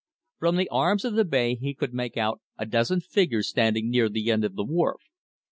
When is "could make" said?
1.75-2.17